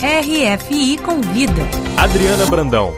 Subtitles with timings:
[0.00, 1.62] RFI Convida.
[1.96, 2.94] Adriana Brandão.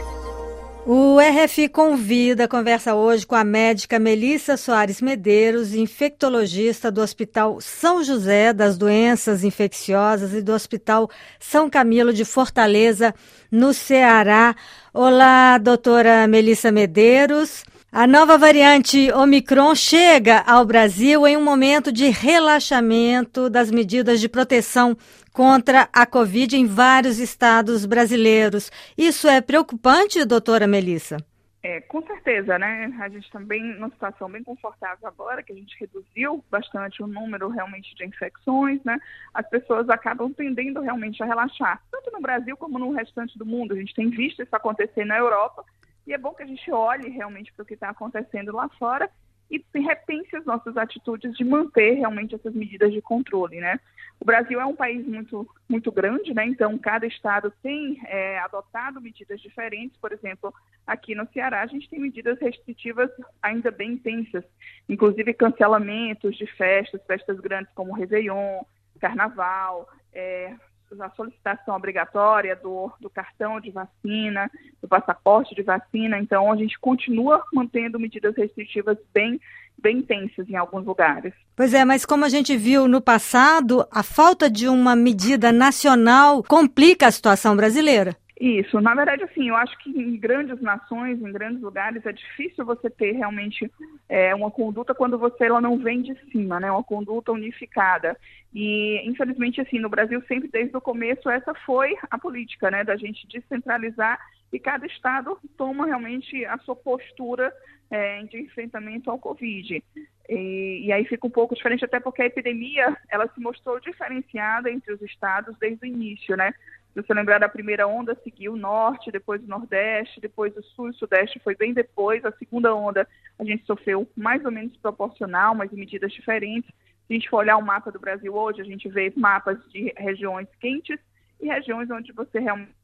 [0.85, 8.03] O RFI Convida conversa hoje com a médica Melissa Soares Medeiros, infectologista do Hospital São
[8.03, 11.09] José das Doenças Infecciosas e do Hospital
[11.39, 13.15] São Camilo de Fortaleza,
[13.49, 14.55] no Ceará.
[14.93, 17.63] Olá, doutora Melissa Medeiros.
[17.93, 24.29] A nova variante Omicron chega ao Brasil em um momento de relaxamento das medidas de
[24.29, 24.95] proteção
[25.33, 28.71] contra a Covid em vários estados brasileiros.
[28.97, 31.17] Isso é preocupante, doutora Melissa?
[31.61, 32.95] É, com certeza, né?
[32.97, 37.49] A gente também numa situação bem confortável agora, que a gente reduziu bastante o número
[37.49, 38.97] realmente de infecções, né?
[39.33, 43.73] As pessoas acabam tendendo realmente a relaxar, tanto no Brasil como no restante do mundo.
[43.73, 45.65] A gente tem visto isso acontecer na Europa
[46.05, 49.09] e é bom que a gente olhe realmente para o que está acontecendo lá fora
[49.51, 53.79] e repense as nossas atitudes de manter realmente essas medidas de controle, né?
[54.17, 56.45] O Brasil é um país muito, muito grande, né?
[56.45, 59.97] Então, cada estado tem é, adotado medidas diferentes.
[59.97, 60.53] Por exemplo,
[60.87, 63.09] aqui no Ceará, a gente tem medidas restritivas
[63.41, 64.45] ainda bem intensas,
[64.87, 68.61] inclusive cancelamentos de festas, festas grandes como Réveillon,
[69.01, 70.55] Carnaval, é,
[70.99, 74.49] a solicitação obrigatória do, do cartão de vacina,
[74.81, 76.19] do passaporte de vacina.
[76.19, 79.39] Então, a gente continua mantendo medidas restritivas bem,
[79.77, 80.05] bem
[80.49, 81.33] em alguns lugares.
[81.55, 86.43] Pois é, mas como a gente viu no passado, a falta de uma medida nacional
[86.43, 88.15] complica a situação brasileira.
[88.41, 92.65] Isso, na verdade, assim, eu acho que em grandes nações, em grandes lugares, é difícil
[92.65, 93.71] você ter realmente
[94.09, 96.71] é, uma conduta quando você ela não vem de cima, né?
[96.71, 98.17] Uma conduta unificada.
[98.51, 102.83] E, infelizmente, assim, no Brasil, sempre desde o começo, essa foi a política, né?
[102.83, 104.19] Da gente descentralizar
[104.51, 107.53] e cada estado toma realmente a sua postura
[107.91, 109.83] é, de enfrentamento ao Covid.
[110.27, 114.71] E, e, aí fica um pouco diferente, até porque a epidemia ela se mostrou diferenciada
[114.71, 116.53] entre os estados desde o início, né?
[116.93, 120.87] Se você lembrar da primeira onda, seguiu o norte, depois o nordeste, depois o sul
[120.87, 122.23] e o sudeste foi bem depois.
[122.25, 123.07] A segunda onda
[123.39, 126.69] a gente sofreu mais ou menos proporcional, mas em medidas diferentes.
[127.07, 129.93] Se a gente for olhar o mapa do Brasil hoje, a gente vê mapas de
[129.97, 130.99] regiões quentes
[131.39, 132.80] e regiões onde você realmente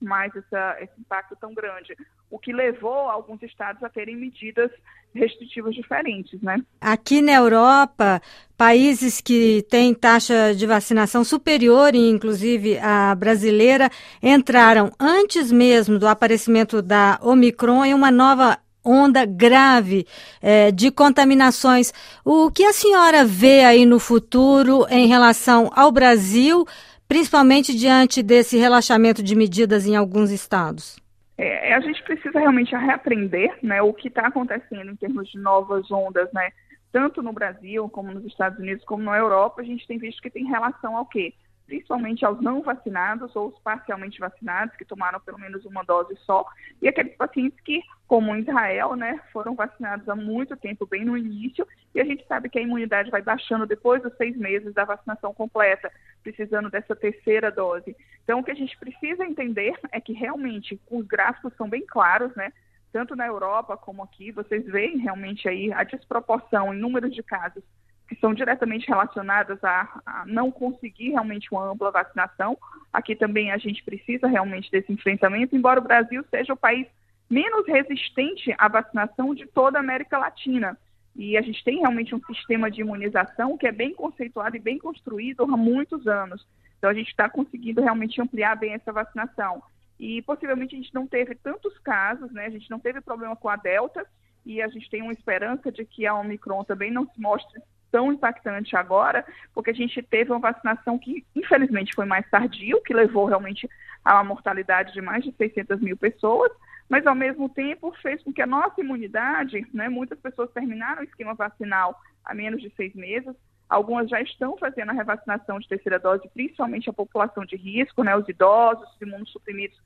[0.00, 1.96] mais essa, esse impacto tão grande,
[2.30, 4.70] o que levou alguns estados a terem medidas
[5.14, 6.58] restritivas diferentes, né?
[6.80, 8.20] Aqui na Europa,
[8.56, 13.90] países que têm taxa de vacinação superior, inclusive a brasileira,
[14.22, 20.06] entraram antes mesmo do aparecimento da Omicron em uma nova onda grave
[20.40, 21.92] é, de contaminações.
[22.24, 26.64] O que a senhora vê aí no futuro em relação ao Brasil,
[27.08, 30.98] principalmente diante desse relaxamento de medidas em alguns estados?
[31.38, 35.90] É, a gente precisa realmente reaprender né, o que está acontecendo em termos de novas
[35.90, 36.50] ondas, né?
[36.90, 40.30] Tanto no Brasil, como nos Estados Unidos, como na Europa, a gente tem visto que
[40.30, 41.34] tem relação ao quê?
[41.66, 46.46] Principalmente aos não vacinados ou os parcialmente vacinados, que tomaram pelo menos uma dose só,
[46.80, 51.16] e aqueles pacientes que, como em Israel, né, foram vacinados há muito tempo, bem no
[51.16, 54.84] início, e a gente sabe que a imunidade vai baixando depois dos seis meses da
[54.84, 55.90] vacinação completa,
[56.22, 57.96] precisando dessa terceira dose.
[58.22, 62.34] Então, o que a gente precisa entender é que realmente os gráficos são bem claros,
[62.36, 62.52] né?
[62.92, 67.62] Tanto na Europa como aqui, vocês veem realmente aí a desproporção em números de casos
[68.08, 72.56] que são diretamente relacionadas a, a, não conseguir realmente uma ampla vacinação.
[72.92, 76.86] Aqui também a gente precisa realmente desse enfrentamento, embora o Brasil seja o país
[77.28, 80.78] menos resistente à vacinação de toda a América Latina.
[81.14, 84.78] E a gente tem realmente um sistema de imunização que é bem conceituado e bem
[84.78, 86.46] construído há muitos anos.
[86.78, 89.62] Então a gente está conseguindo realmente ampliar bem essa vacinação.
[89.98, 92.46] E possivelmente a gente não teve tantos casos, né?
[92.46, 94.06] A gente não teve problema com a Delta
[94.44, 97.60] e a gente tem uma esperança de que a Omicron também não se mostre
[97.90, 99.24] tão impactante agora,
[99.54, 103.68] porque a gente teve uma vacinação que, infelizmente, foi mais tardio, que levou realmente
[104.04, 106.50] a uma mortalidade de mais de 600 mil pessoas,
[106.88, 111.04] mas, ao mesmo tempo, fez com que a nossa imunidade, né, muitas pessoas terminaram o
[111.04, 113.34] esquema vacinal há menos de seis meses,
[113.68, 118.16] algumas já estão fazendo a revacinação de terceira dose, principalmente a população de risco, né,
[118.16, 119.76] os idosos, os imunossuprimidos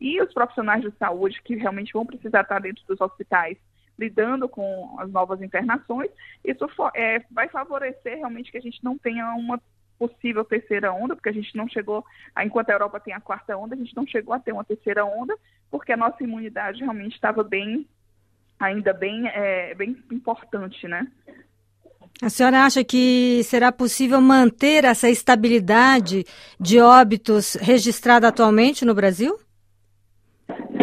[0.00, 3.56] e os profissionais de saúde que realmente vão precisar estar dentro dos hospitais
[4.00, 6.10] lidando com as novas internações,
[6.42, 9.60] isso é, vai favorecer realmente que a gente não tenha uma
[9.98, 12.02] possível terceira onda, porque a gente não chegou,
[12.42, 15.04] enquanto a Europa tem a quarta onda, a gente não chegou a ter uma terceira
[15.04, 15.36] onda,
[15.70, 17.86] porque a nossa imunidade realmente estava bem,
[18.58, 21.06] ainda bem, é, bem importante, né?
[22.22, 26.24] A senhora acha que será possível manter essa estabilidade
[26.58, 29.38] de óbitos registrada atualmente no Brasil?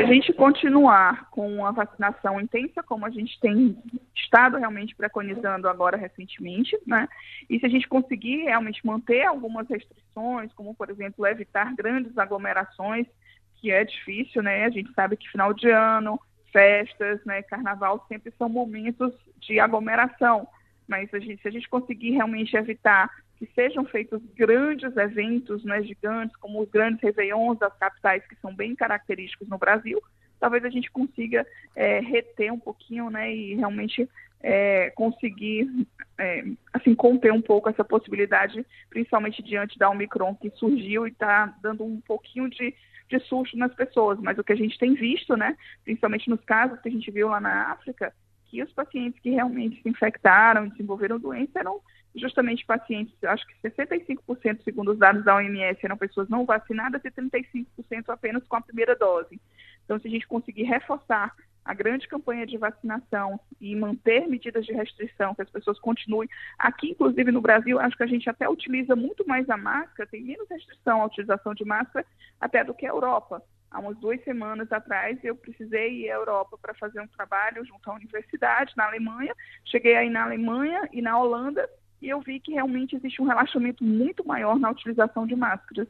[0.07, 3.77] Gente continuar com a vacinação intensa, como a gente tem
[4.15, 7.07] estado realmente preconizando agora recentemente, né?
[7.49, 13.07] E se a gente conseguir realmente manter algumas restrições, como por exemplo evitar grandes aglomerações,
[13.55, 14.65] que é difícil, né?
[14.65, 16.19] A gente sabe que final de ano,
[16.51, 20.47] festas, né, carnaval sempre são momentos de aglomeração,
[20.87, 25.81] mas a gente, se a gente conseguir realmente evitar que sejam feitos grandes eventos né,
[25.83, 30.01] gigantes, como os grandes réveillons das capitais, que são bem característicos no Brasil,
[30.39, 31.45] talvez a gente consiga
[31.75, 34.09] é, reter um pouquinho né, e realmente
[34.41, 35.69] é, conseguir
[36.17, 36.43] é,
[36.73, 41.83] assim conter um pouco essa possibilidade, principalmente diante da Omicron que surgiu e está dando
[41.83, 42.73] um pouquinho de,
[43.09, 44.19] de susto nas pessoas.
[44.19, 47.29] Mas o que a gente tem visto, né, principalmente nos casos que a gente viu
[47.29, 48.13] lá na África,
[48.45, 51.81] que os pacientes que realmente se infectaram e desenvolveram doença eram
[52.17, 57.11] justamente pacientes, acho que 65% segundo os dados da OMS eram pessoas não vacinadas e
[57.11, 57.65] 35%
[58.07, 59.39] apenas com a primeira dose.
[59.85, 61.33] Então, se a gente conseguir reforçar
[61.67, 66.29] a grande campanha de vacinação e manter medidas de restrição, que as pessoas continuem.
[66.57, 70.23] Aqui, inclusive no Brasil, acho que a gente até utiliza muito mais a máscara, tem
[70.23, 72.05] menos restrição à utilização de máscara
[72.39, 73.43] até do que a Europa.
[73.69, 77.91] Há umas duas semanas atrás, eu precisei ir à Europa para fazer um trabalho junto
[77.91, 79.35] à universidade na Alemanha.
[79.65, 81.69] Cheguei aí na Alemanha e na Holanda
[82.01, 85.87] e eu vi que realmente existe um relaxamento muito maior na utilização de máscaras.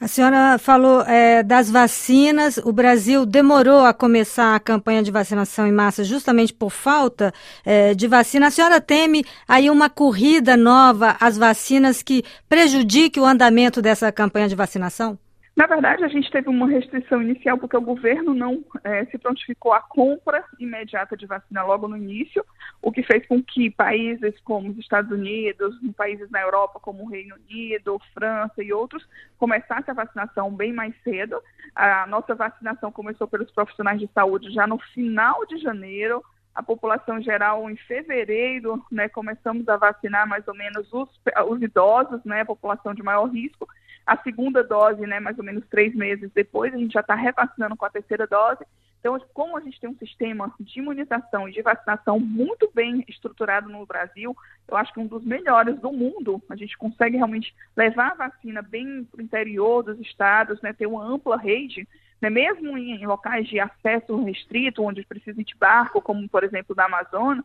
[0.00, 2.56] A senhora falou é, das vacinas.
[2.58, 7.32] O Brasil demorou a começar a campanha de vacinação em massa justamente por falta
[7.64, 8.46] é, de vacina.
[8.46, 14.48] A senhora teme aí uma corrida nova às vacinas que prejudique o andamento dessa campanha
[14.48, 15.18] de vacinação?
[15.58, 19.72] Na verdade, a gente teve uma restrição inicial porque o governo não é, se prontificou
[19.72, 22.44] à compra imediata de vacina logo no início,
[22.80, 27.08] o que fez com que países como os Estados Unidos, países na Europa como o
[27.08, 29.04] Reino Unido, França e outros,
[29.36, 31.42] começassem a vacinação bem mais cedo.
[31.74, 36.22] A nossa vacinação começou pelos profissionais de saúde já no final de janeiro,
[36.54, 41.08] a população geral em fevereiro, né, começamos a vacinar mais ou menos os,
[41.48, 43.68] os idosos, né, a população de maior risco,
[44.08, 47.76] a segunda dose, né, mais ou menos três meses depois, a gente já está revacinando
[47.76, 48.64] com a terceira dose.
[48.98, 53.68] Então, como a gente tem um sistema de imunização e de vacinação muito bem estruturado
[53.68, 54.34] no Brasil,
[54.66, 58.62] eu acho que um dos melhores do mundo, a gente consegue realmente levar a vacina
[58.62, 61.86] bem para o interior dos estados, né, ter uma ampla rede,
[62.20, 66.74] né, mesmo em, em locais de acesso restrito, onde precisa de barco, como por exemplo
[66.74, 67.44] da Amazonas,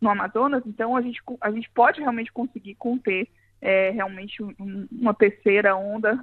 [0.00, 3.28] no Amazonas, então a gente, a gente pode realmente conseguir conter
[3.60, 6.18] é, realmente um, uma terceira onda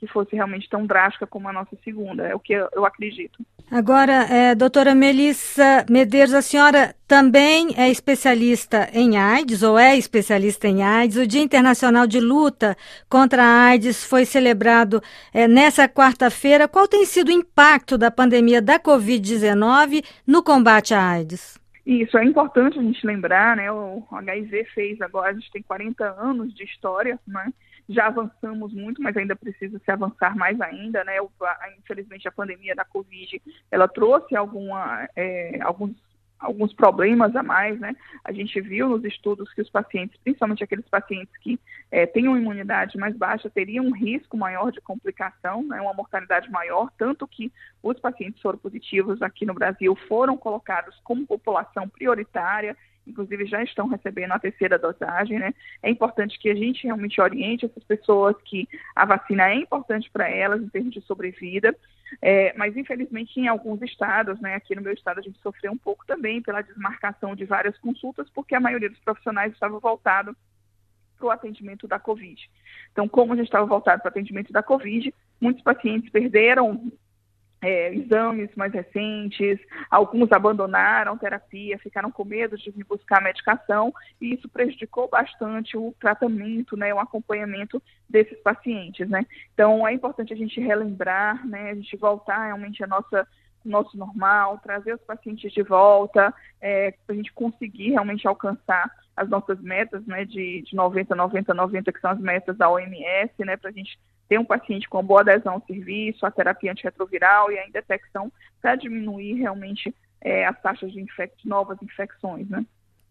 [0.00, 3.44] que fosse realmente tão drástica como a nossa segunda, é o que eu, eu acredito.
[3.70, 10.66] Agora, é, doutora Melissa Medeiros, a senhora também é especialista em AIDS, ou é especialista
[10.66, 11.18] em AIDS.
[11.18, 12.74] O Dia Internacional de Luta
[13.10, 15.02] contra a AIDS foi celebrado
[15.34, 16.66] é, nessa quarta-feira.
[16.66, 21.59] Qual tem sido o impacto da pandemia da Covid-19 no combate à AIDS?
[21.84, 23.70] Isso, é importante a gente lembrar, né?
[23.72, 27.52] O HIV fez agora, a gente tem 40 anos de história, né?
[27.88, 31.20] Já avançamos muito, mas ainda precisa se avançar mais ainda, né?
[31.20, 33.40] O, a, infelizmente a pandemia da Covid,
[33.70, 35.96] ela trouxe alguma, é, alguns
[36.40, 37.94] alguns problemas a mais, né?
[38.24, 41.60] A gente viu nos estudos que os pacientes, principalmente aqueles pacientes que
[41.90, 45.80] é, têm uma imunidade mais baixa, teriam um risco maior de complicação, né?
[45.80, 47.52] Uma mortalidade maior, tanto que
[47.82, 52.76] os pacientes soropositivos aqui no Brasil foram colocados como população prioritária
[53.10, 55.54] inclusive já estão recebendo a terceira dosagem, né?
[55.82, 60.28] É importante que a gente realmente oriente essas pessoas que a vacina é importante para
[60.28, 61.76] elas em termos de sobrevida,
[62.22, 64.54] é, mas infelizmente em alguns estados, né?
[64.54, 68.28] Aqui no meu estado a gente sofreu um pouco também pela desmarcação de várias consultas,
[68.30, 70.34] porque a maioria dos profissionais estava voltado
[71.18, 72.50] para o atendimento da Covid.
[72.92, 76.90] Então, como a gente estava voltado para o atendimento da Covid, muitos pacientes perderam
[77.62, 79.58] é, exames mais recentes,
[79.90, 85.94] alguns abandonaram terapia, ficaram com medo de vir buscar medicação, e isso prejudicou bastante o
[86.00, 89.26] tratamento, né, o acompanhamento desses pacientes, né.
[89.52, 93.26] Então, é importante a gente relembrar, né, a gente voltar realmente a nossa
[93.62, 99.28] nosso normal, trazer os pacientes de volta, é, para a gente conseguir realmente alcançar as
[99.28, 103.56] nossas metas, né, de, de 90, 90, 90, que são as metas da OMS, né,
[103.56, 103.98] para a gente
[104.28, 108.76] ter um paciente com boa adesão ao serviço, a terapia antirretroviral e a detecção para
[108.76, 112.64] diminuir realmente é, as taxas de, infec novas infecções, né.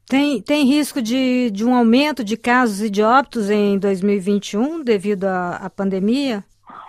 [0.08, 5.26] Tem, tem risco de, de um aumento de casos e de óbitos em 2021 devido
[5.26, 6.44] à, à pandemia?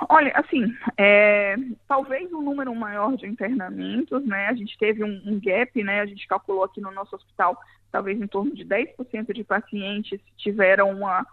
[0.09, 1.57] Olha, assim, é,
[1.87, 4.49] talvez um número maior de internamentos, né?
[4.49, 6.01] A gente teve um, um, gap, né?
[6.01, 7.59] A gente calculou aqui no nosso hospital,
[7.91, 11.27] talvez em torno de 10% de pacientes tiveram uma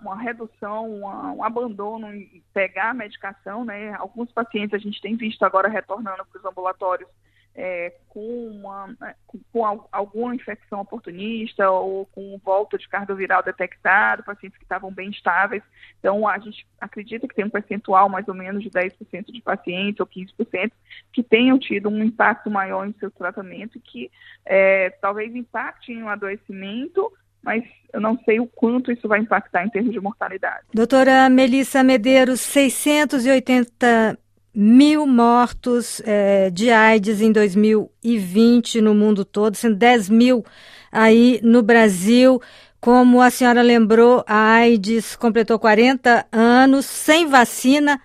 [0.00, 3.92] uma redução, um abandono em pegar a medicação, né?
[3.94, 7.08] Alguns pacientes a gente tem visto agora retornando para os ambulatórios
[7.54, 14.58] é, com, uma, é, com, alguma infecção oportunista ou com volta de cardioviral detectado, pacientes
[14.58, 15.62] que estavam bem estáveis.
[15.98, 20.00] Então, a gente acredita que tem um percentual mais ou menos de 10% de pacientes
[20.00, 20.72] ou 15%
[21.12, 24.10] que tenham tido um impacto maior em seu tratamento que
[24.46, 29.64] é, talvez impacte em um adoecimento mas eu não sei o quanto isso vai impactar
[29.64, 30.66] em termos de mortalidade.
[30.74, 34.18] Doutora Melissa Medeiros, 680
[34.54, 40.44] mil mortos é, de AIDS em 2020 no mundo todo, sendo 10 mil
[40.90, 42.40] aí no Brasil.
[42.80, 48.00] Como a senhora lembrou, a AIDS completou 40 anos sem vacina.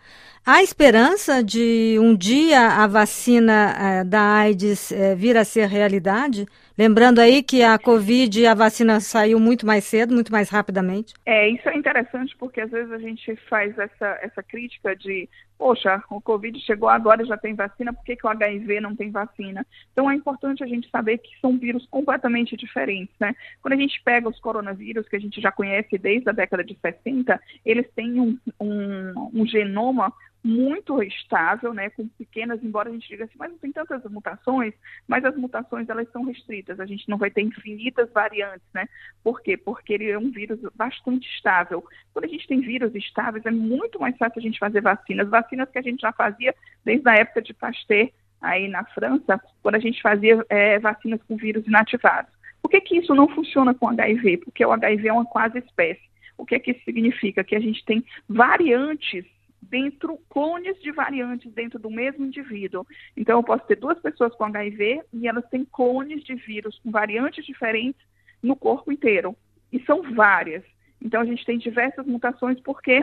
[0.46, 6.46] Há esperança de um dia a vacina é, da AIDS é, vir a ser realidade?
[6.78, 11.14] Lembrando aí que a Covid, a vacina saiu muito mais cedo, muito mais rapidamente.
[11.26, 16.04] É, isso é interessante porque às vezes a gente faz essa, essa crítica de, poxa,
[16.10, 19.10] o Covid chegou agora e já tem vacina, por que, que o HIV não tem
[19.10, 19.66] vacina?
[19.94, 23.34] Então é importante a gente saber que são vírus completamente diferentes, né?
[23.62, 26.78] Quando a gente pega os coronavírus, que a gente já conhece desde a década de
[26.82, 30.12] 60, eles têm um, um, um genoma
[30.46, 34.76] muito estável, né, com pequenas, embora a gente diga assim, mas não tem tantas mutações,
[35.08, 38.88] mas as mutações elas são restritas, a gente não vai ter infinitas variantes, né?
[39.24, 39.58] Por quê?
[39.58, 41.84] Porque ele é um vírus bastante estável.
[42.14, 45.68] Quando a gente tem vírus estáveis, é muito mais fácil a gente fazer vacinas, vacinas
[45.72, 49.80] que a gente já fazia desde a época de Pasteur, aí na França, quando a
[49.80, 52.32] gente fazia é, vacinas com vírus inativados.
[52.62, 54.38] Por que, que isso não funciona com HIV?
[54.38, 56.08] Porque o HIV é uma quase espécie.
[56.38, 57.44] O que, que isso significa?
[57.44, 59.26] Que a gente tem variantes
[59.70, 62.86] dentro, clones de variantes dentro do mesmo indivíduo.
[63.16, 66.92] Então, eu posso ter duas pessoas com HIV e elas têm clones de vírus com
[66.92, 68.02] variantes diferentes
[68.42, 69.36] no corpo inteiro.
[69.72, 70.64] E são várias.
[71.02, 73.02] Então, a gente tem diversas mutações porque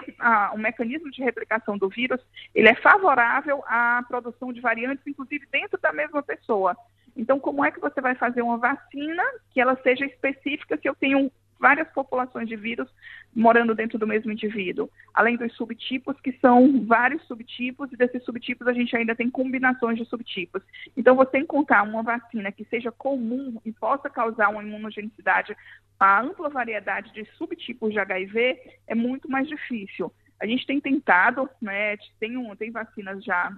[0.55, 2.21] o mecanismo de replicação do vírus
[2.55, 6.77] ele é favorável à produção de variantes, inclusive dentro da mesma pessoa.
[7.15, 10.95] Então, como é que você vai fazer uma vacina que ela seja específica se eu
[10.95, 11.31] tenho
[11.63, 12.89] várias populações de vírus
[13.33, 18.67] morando dentro do mesmo indivíduo, além dos subtipos, que são vários subtipos, e desses subtipos
[18.67, 20.61] a gente ainda tem combinações de subtipos.
[20.97, 25.57] Então, você encontrar uma vacina que seja comum e possa causar uma imunogenicidade,
[26.01, 30.13] a ampla variedade de subtipos de HIV, é muito mais difícil.
[30.41, 33.53] A gente tem tentado, né, tem, um, tem vacinas já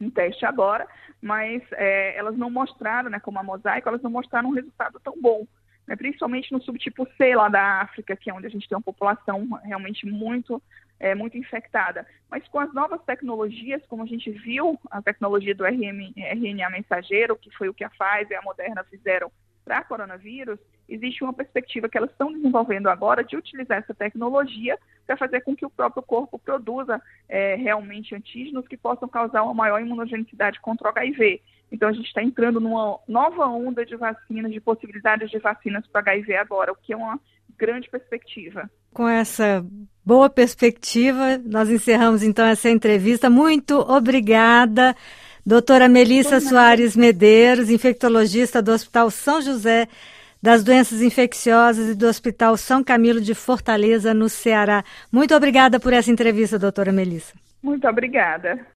[0.00, 0.88] em teste agora,
[1.20, 5.20] mas é, elas não mostraram, né, como a mosaico, elas não mostraram um resultado tão
[5.20, 5.46] bom
[5.86, 8.82] né, principalmente no subtipo C lá da África, que é onde a gente tem uma
[8.82, 10.60] população realmente muito,
[10.98, 12.06] é, muito infectada.
[12.30, 17.50] Mas com as novas tecnologias, como a gente viu, a tecnologia do RNA mensageiro, que
[17.56, 19.30] foi o que a Pfizer e a Moderna fizeram
[19.64, 25.16] para coronavírus, existe uma perspectiva que elas estão desenvolvendo agora de utilizar essa tecnologia para
[25.16, 29.80] fazer com que o próprio corpo produza é, realmente antígenos que possam causar uma maior
[29.80, 31.42] imunogenicidade contra o HIV.
[31.70, 36.00] Então, a gente está entrando numa nova onda de vacinas, de possibilidades de vacinas para
[36.00, 37.18] HIV agora, o que é uma
[37.58, 38.70] grande perspectiva.
[38.92, 39.64] Com essa
[40.04, 43.28] boa perspectiva, nós encerramos então essa entrevista.
[43.28, 44.94] Muito obrigada,
[45.44, 49.88] doutora Melissa Soares Medeiros, infectologista do Hospital São José
[50.42, 54.84] das Doenças Infecciosas e do Hospital São Camilo de Fortaleza, no Ceará.
[55.10, 57.34] Muito obrigada por essa entrevista, doutora Melissa.
[57.62, 58.66] Muito obrigada.